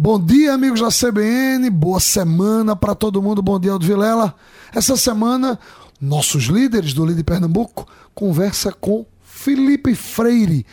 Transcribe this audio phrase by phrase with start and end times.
[0.00, 1.68] Bom dia, amigos da CBN.
[1.70, 3.42] Boa semana para todo mundo.
[3.42, 4.32] Bom dia, Aldo Vilela.
[4.72, 5.58] Essa semana,
[6.00, 10.64] nossos líderes do Líder Pernambuco conversa com Felipe Freire,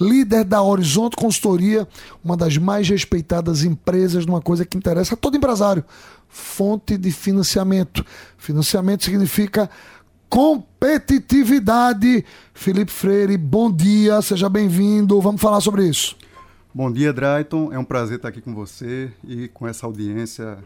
[0.00, 1.88] líder da Horizonte Consultoria,
[2.22, 5.84] uma das mais respeitadas empresas numa coisa que interessa a todo empresário:
[6.28, 8.06] fonte de financiamento.
[8.36, 9.68] Financiamento significa
[10.28, 12.24] competitividade.
[12.54, 15.20] Felipe Freire, bom dia, seja bem-vindo.
[15.20, 16.14] Vamos falar sobre isso.
[16.78, 17.72] Bom dia, Drayton.
[17.72, 20.58] É um prazer estar aqui com você e com essa audiência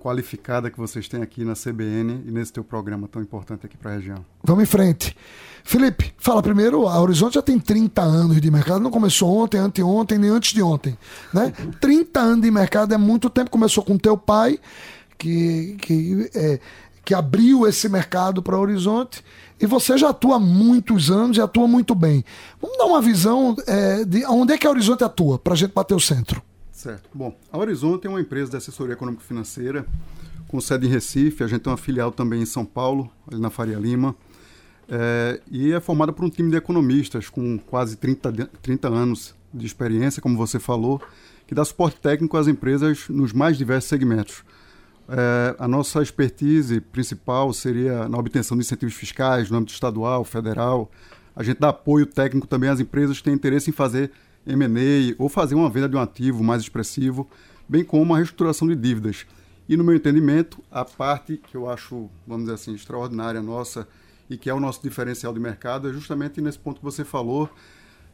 [0.00, 3.90] qualificada que vocês têm aqui na CBN e nesse teu programa tão importante aqui para
[3.90, 4.24] a região.
[4.44, 5.16] Vamos em frente.
[5.64, 10.16] Felipe, fala primeiro, a Horizonte já tem 30 anos de mercado, não começou ontem, anteontem,
[10.16, 10.96] nem antes de ontem.
[11.34, 11.52] Né?
[11.80, 14.60] 30 anos de mercado é muito tempo, começou com teu pai,
[15.18, 16.60] que, que, é,
[17.04, 19.24] que abriu esse mercado para Horizonte,
[19.60, 22.24] e você já atua há muitos anos e atua muito bem.
[22.60, 25.72] Vamos dar uma visão é, de onde é que a Horizonte atua, para a gente
[25.72, 26.42] bater o centro.
[26.70, 27.08] Certo.
[27.14, 29.86] Bom, a Horizonte é uma empresa de assessoria econômico-financeira
[30.52, 33.48] com sede em Recife, a gente tem uma filial também em São Paulo, ali na
[33.48, 34.14] Faria Lima,
[34.86, 39.64] é, e é formada por um time de economistas com quase 30, 30 anos de
[39.64, 41.00] experiência, como você falou,
[41.46, 44.44] que dá suporte técnico às empresas nos mais diversos segmentos.
[45.14, 50.90] É, a nossa expertise principal seria na obtenção de incentivos fiscais no âmbito estadual, federal.
[51.36, 54.10] A gente dá apoio técnico também às empresas que têm interesse em fazer
[54.46, 57.28] M&A ou fazer uma venda de um ativo mais expressivo,
[57.68, 59.26] bem como a reestruturação de dívidas.
[59.68, 63.86] E no meu entendimento, a parte que eu acho, vamos dizer assim, extraordinária nossa
[64.30, 67.50] e que é o nosso diferencial de mercado é justamente nesse ponto que você falou,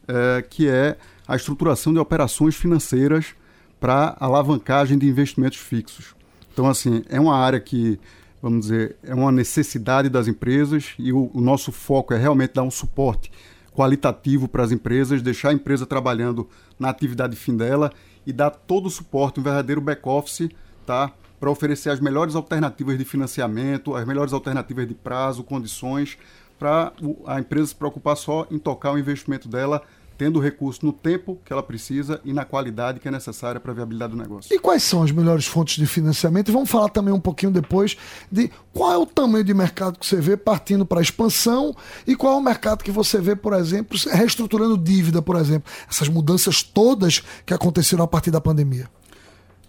[0.05, 3.35] é, que é a estruturação de operações financeiras
[3.79, 6.18] para alavancagem de investimentos fixos.
[6.59, 7.97] Então, assim, é uma área que,
[8.41, 12.63] vamos dizer, é uma necessidade das empresas e o, o nosso foco é realmente dar
[12.63, 13.31] um suporte
[13.71, 17.93] qualitativo para as empresas, deixar a empresa trabalhando na atividade fim dela
[18.27, 20.49] e dar todo o suporte, um verdadeiro back-office,
[20.85, 21.13] tá?
[21.39, 26.17] para oferecer as melhores alternativas de financiamento, as melhores alternativas de prazo, condições,
[26.59, 26.91] para
[27.25, 29.81] a empresa se preocupar só em tocar o investimento dela
[30.19, 33.71] tendo o recurso no tempo que ela precisa e na qualidade que é necessária para
[33.71, 34.53] a viabilidade do negócio.
[34.53, 36.49] E quais são as melhores fontes de financiamento?
[36.49, 37.95] E vamos falar também um pouquinho depois
[38.29, 41.73] de qual é o tamanho de mercado que você vê partindo para a expansão
[42.05, 45.71] e qual é o mercado que você vê, por exemplo, reestruturando dívida, por exemplo.
[45.89, 48.89] Essas mudanças todas que aconteceram a partir da pandemia.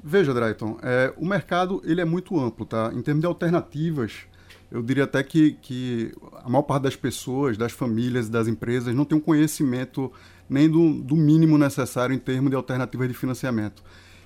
[0.02, 2.90] Veja, Drayton, é, o mercado ele é muito amplo, tá?
[2.92, 4.14] Em termos de alternativas,
[4.70, 6.12] eu diria até que, que
[6.44, 10.12] a maior parte das pessoas, das famílias, das empresas não tem um conhecimento
[10.48, 13.82] nem do, do mínimo necessário em termos de alternativas de financiamento.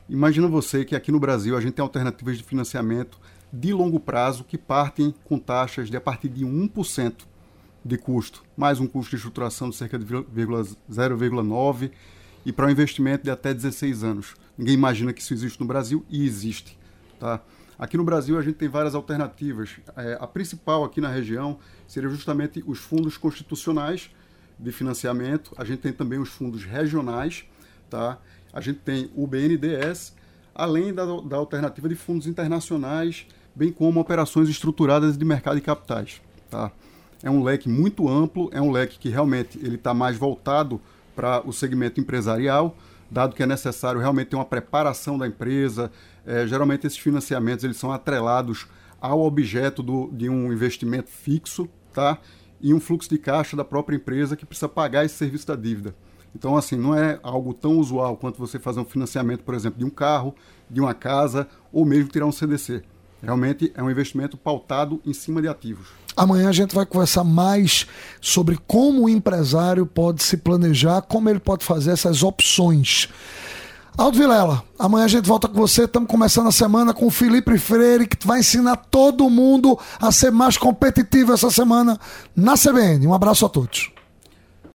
[0.09, 3.19] Imagina você que aqui no Brasil a gente tem alternativas de financiamento
[3.51, 7.15] de longo prazo que partem com taxas de a partir de 1%
[7.85, 11.91] de custo, mais um custo de estruturação de cerca de 0,9%
[12.45, 14.35] e para um investimento de até 16 anos.
[14.59, 16.79] Ninguém imagina que isso existe no Brasil e existe.
[17.19, 17.41] Tá?
[17.79, 19.71] Aqui no Brasil a gente tem várias alternativas.
[19.97, 24.11] É, a principal aqui na região seria justamente os fundos constitucionais,
[24.59, 27.45] de financiamento, a gente tem também os fundos regionais,
[27.91, 28.19] tá?
[28.53, 30.15] a gente tem o BNDES,
[30.55, 36.21] além da, da alternativa de fundos internacionais, bem como operações estruturadas de mercado de capitais.
[36.51, 36.71] Tá?
[37.23, 40.81] É um leque muito amplo, é um leque que realmente ele está mais voltado
[41.17, 42.77] para o segmento empresarial,
[43.11, 45.91] dado que é necessário realmente ter uma preparação da empresa.
[46.27, 48.67] É, geralmente esses financiamentos eles são atrelados
[49.01, 52.19] ao objeto do, de um investimento fixo, tá?
[52.65, 55.95] e um fluxo de caixa da própria empresa que precisa pagar esse serviço da dívida.
[56.35, 59.85] Então, assim, não é algo tão usual quanto você fazer um financiamento, por exemplo, de
[59.85, 60.35] um carro,
[60.71, 62.83] de uma casa ou mesmo tirar um CDC.
[63.23, 65.93] Realmente é um investimento pautado em cima de ativos.
[66.17, 67.87] Amanhã a gente vai conversar mais
[68.21, 73.09] sobre como o empresário pode se planejar, como ele pode fazer essas opções.
[73.97, 75.85] Aldo Vilela, amanhã a gente volta com você.
[75.85, 80.33] Estamos começando a semana com o Felipe Freire, que vai ensinar todo mundo a ser
[80.33, 81.99] mais competitivo essa semana
[82.35, 83.07] na CBN.
[83.07, 83.94] Um abraço a todos.